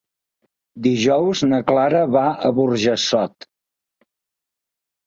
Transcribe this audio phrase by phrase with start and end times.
[0.87, 3.51] Dijous na Clara va a Burjassot.